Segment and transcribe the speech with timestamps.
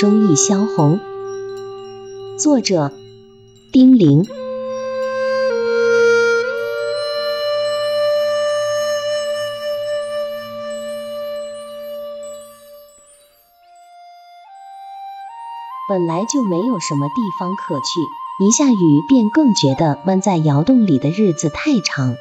[0.00, 0.98] 中一萧红。
[2.38, 2.90] 作者：
[3.70, 4.24] 丁玲。
[15.86, 18.00] 本来就没有什么地方可去，
[18.42, 22.16] 一下雨便更觉得闷在窑洞里的日子太长。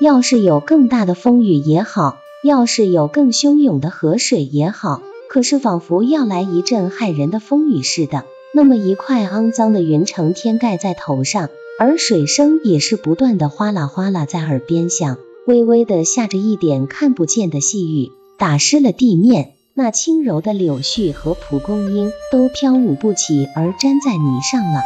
[0.00, 8.24] 要是有更大的风雨也好，要是有更汹涌的河水也好，可是仿佛要来一阵骇人的风雨似的，
[8.54, 19.52] 那么一块肮脏的云成天盖在头上，而水声也是不断的哗啦哗啦在耳边响，微微的下着一点看不见的细雨，打湿了地面。
[19.74, 24.80] 那轻柔的柳絮和蒲公英都飘舞不起，而粘在泥上了。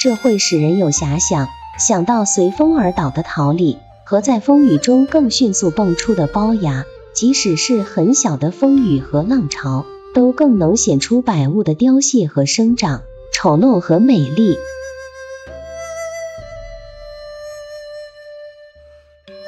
[0.00, 1.46] 这会使人有遐想，
[1.78, 9.84] 想到随风而倒的桃李和在风雨中更迅速蹦出的苞芽，即使是很小的风雨和浪潮，
[10.14, 13.02] 都更能显出百物的凋谢和生长。
[13.30, 14.56] 丑陋和美丽。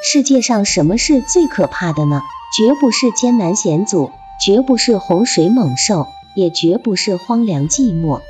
[0.02, 2.20] 世界上什么是最可怕的呢？
[2.58, 4.10] 绝不是艰难险阻，
[4.44, 8.20] 绝不是洪水猛兽，也绝不是荒凉寂寞，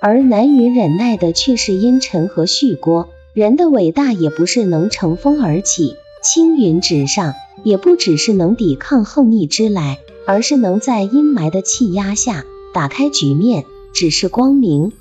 [0.00, 3.08] 而难于忍耐的却是阴沉和虚锅。
[3.34, 12.44] 人的伟大也不是能乘风而起，青云直上，也不只是能抵抗横逆之来，而是能在阴霾的气压下。
[12.72, 14.92] 打开局面，只是光明。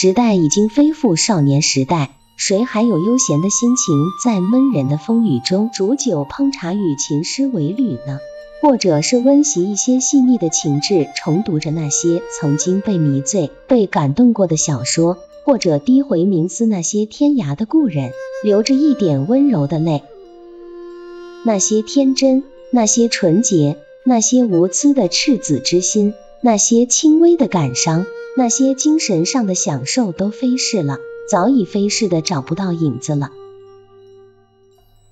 [0.00, 8.20] 时代已经非复少年时代，谁还有悠闲的心情在闷人的风雨中煮酒烹茶与琴诗为侣呢？
[8.62, 18.12] 或者是温习一些细腻的情致，重读着那些曾经被迷醉、被感动过的小说，或者低回冥思那些天涯的故人，
[18.44, 20.04] 流着一点温柔的泪。
[21.44, 28.06] 那些天真，那些纯洁，那些无私的赤子之心，那些轻微的感伤，
[28.38, 33.32] 那些精神上的享受，都飞逝了，早已飞逝的找不到影子了。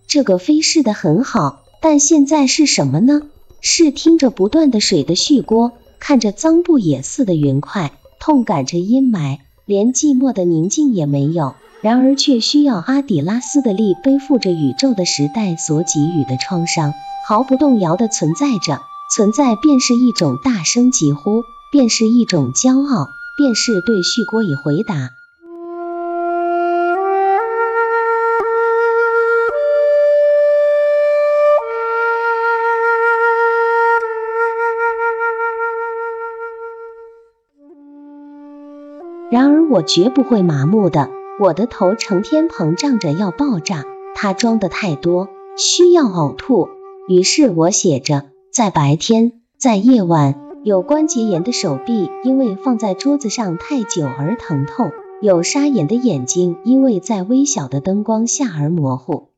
[0.07, 3.23] 这个飞逝的很好，但现在是什么呢？
[3.61, 11.57] 是听着不断的水的絮聒，看着脏不也似的云块，痛感着阴霾，连寂寞的宁静也没有。
[11.81, 16.95] 然而却需要阿底拉斯的力背负着宇宙的时代所给予的创伤，
[17.27, 18.83] 毫不动摇的存在着。
[19.13, 25.11] 存在便是一种大声疾呼，便是一种骄傲，便是对旭聒以回答。
[39.29, 41.11] 然而我绝不会麻木的，
[41.41, 43.85] 我的头成天膨胀着要爆炸，
[44.15, 45.29] 它装的太多，
[45.59, 46.69] 需要呕吐。
[47.09, 54.91] 于是我写着：在白天，在夜晚，有关节炎的手臂因为放在桌子上太久而疼痛，
[55.23, 59.29] 有沙眼的眼睛因为在微小的灯光下而模糊。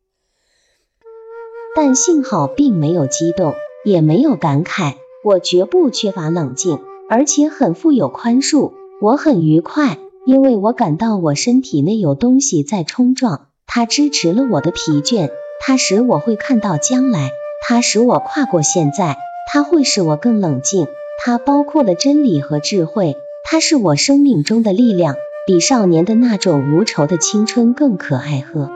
[1.77, 3.53] 但幸好并没有激动，
[3.85, 6.79] 也没有感慨，我绝不缺乏冷静，
[7.11, 8.73] 而且很富有宽恕。
[9.03, 15.29] 我很愉快，因为我感到我身体内有东西在冲撞，它支持了我的疲倦，
[15.61, 17.33] 它使我会看到将来，
[17.69, 19.19] 它使我跨过现在，
[19.53, 20.87] 它会使我更冷静，
[21.21, 28.71] 它包括了真理和智慧，它是我生命中的力量，比少年的那种无愁的青春更可爱呵。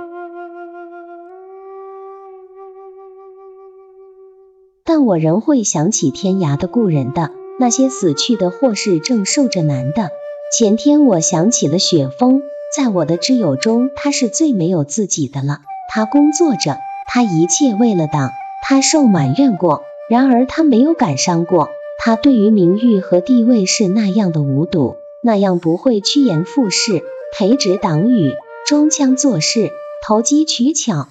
[4.85, 7.31] 但我仍会想起天涯的故人的。
[7.61, 10.11] 那些死去的，或是正受着难的。
[10.59, 12.43] 前天我想起了雪峰，
[12.77, 15.61] 在我的挚友中，他是最没有自己的了。
[15.89, 18.31] 他工作着，他一切为了党，
[18.63, 21.69] 他受埋怨过，然而他没有感伤过。
[22.05, 27.05] 他对于名誉和地位是那样的无睹，那样不会趋炎附势、
[27.39, 28.35] 培植党羽、
[28.67, 29.71] 装腔作势、
[30.05, 31.07] 投机取巧。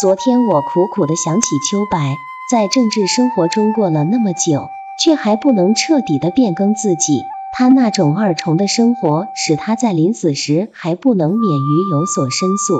[0.00, 2.14] 昨天我苦苦的想起秋白，
[2.50, 4.68] 在政治生活中过了那么久。
[5.00, 7.22] 却还不能彻底的变更自己，
[7.56, 12.74] 他那种二重的生活使他在临死时还不能免于有所申诉。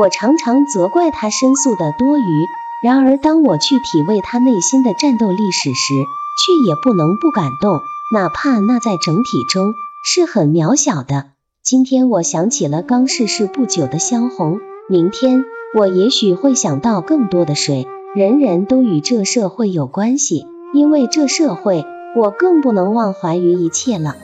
[0.00, 2.46] 我常常责怪他申诉的多余，
[2.86, 5.92] 然而当我去体味他内心的战斗历史时，
[6.38, 7.80] 却也不能不感动，
[8.14, 9.74] 哪怕那在整体中
[10.04, 11.30] 是很渺小的。
[11.64, 15.44] 今天我想起了刚逝世不久的萧红，明天
[15.76, 17.88] 我也许会想到更多的谁。
[18.14, 21.84] 人人都与这社会有关系，因为这社会，
[22.16, 24.14] 我更不能忘怀于一切了。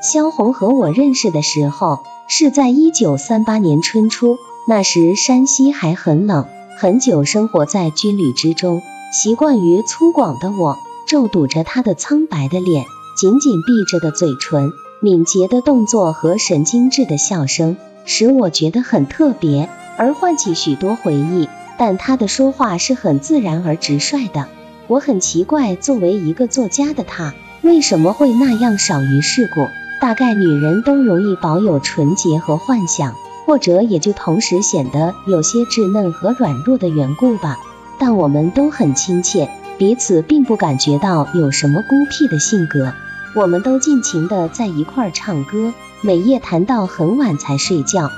[0.00, 1.98] 萧红和我认识的时候
[2.28, 6.57] 是在一九三八年春初，那时山西还很冷。
[6.80, 8.82] 很久生活在军旅之中，
[9.12, 10.78] 习惯于粗犷的我，
[11.08, 12.84] 皱堵着他的苍白的脸，
[13.16, 14.70] 紧紧闭着的嘴唇，
[15.00, 21.48] 敏捷的动作和神经质的笑声，使我觉得很特别，而唤起许多回忆。
[21.76, 24.46] 但他的说话是很自然而直率的，
[24.86, 29.66] 我很奇怪，作为一个作家的他，为什么会那样少于世故？
[30.00, 33.16] 大概女人都容易保有纯洁和幻想，
[33.48, 37.58] 或者也就同时显得有些稚嫩和软弱的缘故吧。
[37.98, 39.48] 但我们都很亲切，
[39.78, 42.92] 彼此并不感觉到有什么孤僻的性格。
[43.34, 45.72] 我们都尽情的在一块儿唱歌，
[46.02, 48.12] 每夜谈到很晚才睡觉。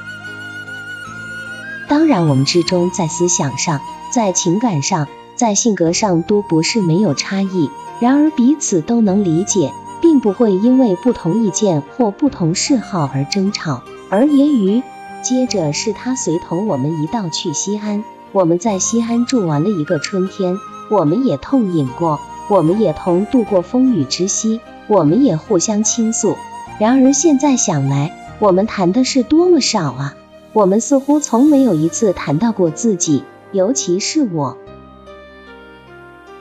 [1.86, 3.80] 当然，我们之中在思想上、
[4.12, 5.06] 在情感上、
[5.36, 9.72] 在性格上都不是没有差异，然而彼此都能理解。
[10.02, 14.82] 并不会因为不同意见或不同嗜好而争吵，而言语。
[15.22, 18.02] 接着是他随同我们一道去西安，
[18.32, 20.56] 我们在西安住完了一个春天，
[20.90, 22.19] 我们也痛饮过，
[22.49, 26.37] 我们也同度过风雨之夕，我们也互相倾诉。
[26.78, 30.14] 然而现在想来，我们谈的是多么少啊！
[30.52, 34.56] 我们似乎从没有一次谈到过自己，尤其是我。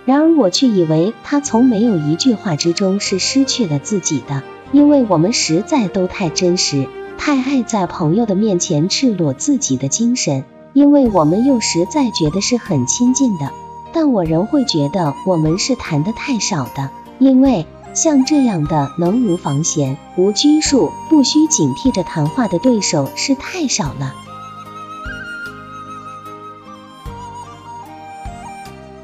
[0.06, 4.42] 然而我却以为他从没有一句话之中是失去了自己的，
[4.72, 6.88] 因为我们实在都太真实，
[7.20, 13.52] 太爱在朋友的面前赤裸自己的精神，因为我们又实在觉得是很亲近的。
[13.92, 16.90] 但我仍会觉得我们是谈的太少的，
[17.20, 24.14] 因为像这样的能无防闲、无拘束、不需警惕着谈话的对手是太少了。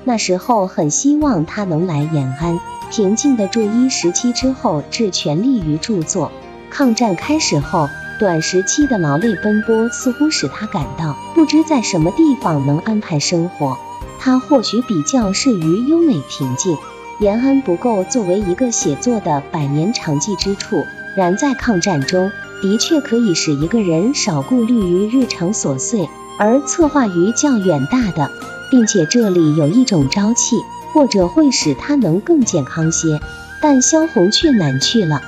[0.06, 2.60] 那时候很希望他能来延安，
[2.90, 6.32] 平静的住一时期之后，致全力于著作。
[6.72, 7.88] 抗战开始后，
[8.20, 13.78] 短时期的劳累奔波似乎使他感到不知在什么地方能安排生活。
[14.20, 16.78] 他或许比较适于优美平静，
[17.20, 20.86] 延安不够作为一个写作的百年长记之处。
[21.16, 22.32] 然在抗战中，
[22.62, 28.32] 的确可以使一个人少顾虑于日常琐碎，而策划于较远大的。
[28.72, 30.56] 并且这里有一种朝气，
[30.92, 33.20] 或者会使他能更健康些。
[33.62, 35.22] 但萧红却难去了。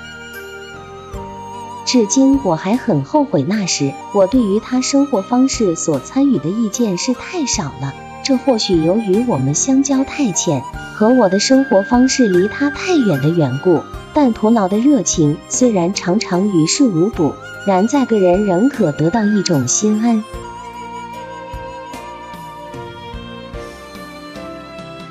[1.87, 7.93] 至今我还很后悔那时我对于他生活方式所参与的意见是太少了。
[8.25, 10.61] 这或许由于我们相交太浅，
[10.93, 13.81] 和我的生活方式离他太远的缘故。
[14.13, 17.33] 但徒劳的热情虽然常常于事无补，
[17.65, 20.21] 然在个人仍可得到一种心安。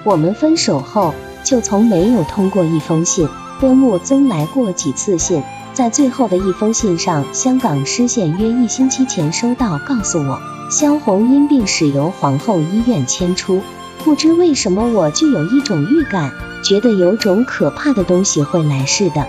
[0.04, 3.26] 我们分手后就从没有通过一封信。
[3.58, 5.42] 端木曾来过几次信，
[5.76, 10.40] 在最后的一封信上，香港失陷约一星期前收到，告诉我
[10.70, 13.60] 萧红因病史由皇后医院迁出。
[14.02, 16.32] 不知为什么，我就有一种预感，
[16.64, 19.26] 觉得有种可怕的东西会来似的。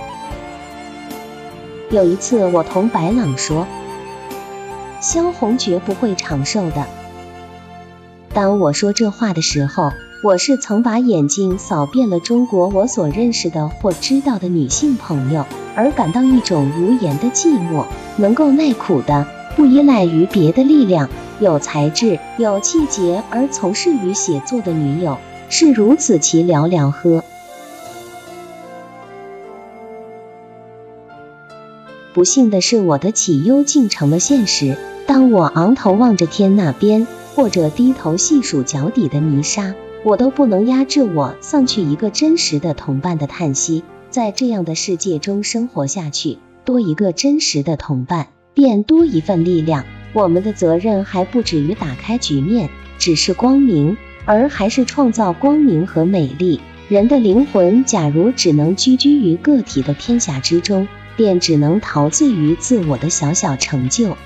[1.90, 3.68] 有一次，我同白朗说，
[5.02, 6.88] 萧红绝不会长寿的。
[8.38, 9.92] 当我说这话的时候。
[10.24, 17.86] 我是曾把眼睛扫遍了中国我所认识的或知道的女性朋友，而感到一种无言的寂寞。
[18.18, 25.18] 能够耐苦的，不依赖于别的力量，有才智、有气节而从事于写作的女友，
[25.50, 27.24] 是如此其寥寥呵。
[32.14, 34.78] 不幸的是，我的起忧竟成了现实。
[35.08, 39.76] 当我昂头望着天那边，或者低头细数脚底的泥沙。
[40.04, 49.86] 我都不能压制我丧去一个真实的同伴的叹息，在这样的世界中生活下去，多一个真实的同伴，便多一份力量。
[50.14, 56.60] 我们的责任还不止于打开局面，只是光明，而还是创造光明和美丽。
[56.90, 64.18] 人的灵魂，假如只能居居于个体的天下之中，便只能陶醉于自我的小小成就。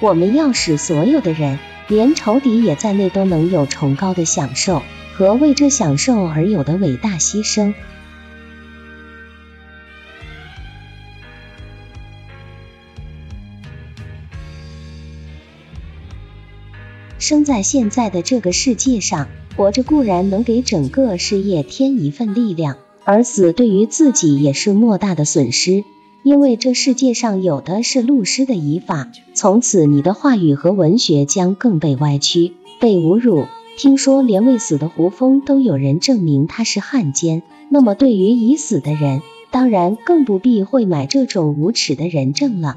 [0.00, 4.82] 我们要使所有的人，连仇敌也在内，都能有崇高的享受
[5.14, 7.74] 和为这享受而有的伟大牺牲。
[17.18, 19.26] 生在现在的这个世界上，
[19.56, 25.82] 活着固然能给整个事业添一份力量，而死对于自己也是莫大的损失。
[26.28, 33.46] 因为这世界上有的是路师的遗法，从此你的话语和文学将更被歪曲、被侮辱。
[33.78, 42.76] 听说连未死的胡风都有人证明他是汉奸，那么对于已死的人，当然更不必会买这种无耻的人证了。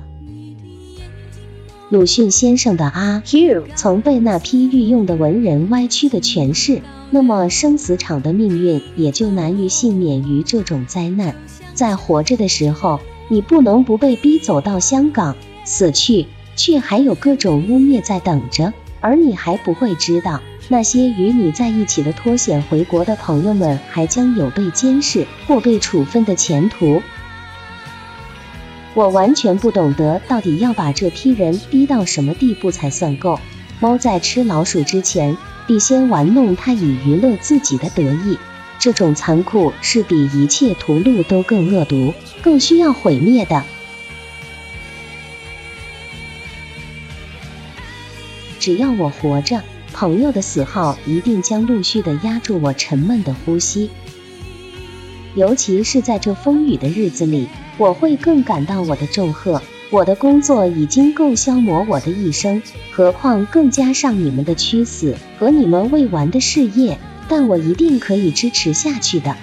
[1.89, 11.35] 鲁迅先生的阿 Q 曾被那批御用的文人歪曲的诠释，那么生死场的命运也就难于幸免于这种灾难。
[11.73, 15.33] 在活着的时候，你不能不被逼走到香港；
[15.63, 27.01] 死去，却还有各种污蔑在等着，而你还不会知道，那些与你在一起的脱险回国的朋友们，还将有被监视或被处分的前途。
[28.93, 33.39] 我完全不懂得到底要把这批人逼到什么地步才算够。
[33.79, 38.37] 猫在吃老鼠之前，必先玩弄它以娱乐自己的得意。
[38.81, 43.63] 这种残酷是比一切屠戮都更恶毒、更需要毁灭的。
[48.59, 49.61] 只要我活着，
[49.93, 53.91] 朋友的死号一定将陆续的压住我沉闷的呼吸。
[55.35, 57.47] 尤其是在这风雨的日子里，
[57.77, 59.61] 我会更感到我的重荷。
[59.91, 66.97] 我的工作已经够消磨我的一生，何况更加上你们的屈死和你们未完的事业。
[67.31, 69.37] 但我一定可以支持下去的。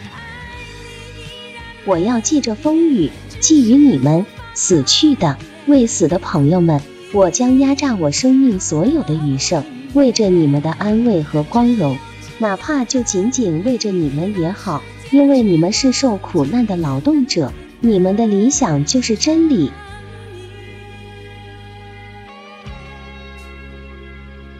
[1.86, 6.82] 我要借着风雨，寄予你们死去的、未死的朋友们。
[7.14, 9.64] 我将压榨我生命所有的余生，
[9.94, 11.96] 为着你们的安慰和光荣，
[12.36, 14.82] 哪怕就仅仅为着你们也好。
[15.10, 19.72] 因为你们是受苦难的劳动者，你们的理想就是真理。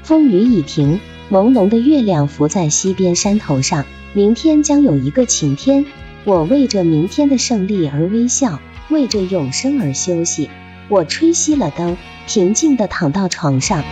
[0.02, 0.98] 风雨已停，
[1.30, 3.84] 朦胧的月亮浮在西边山头上。
[4.14, 5.84] 明天将有一个晴天，
[6.24, 8.58] 我为着明天的胜利而微笑，
[8.88, 10.48] 为着永生而休息。
[10.88, 13.84] 我吹熄了灯，平静地躺到床上。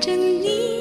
[0.00, 0.77] 着你。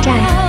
[0.00, 0.41] 就分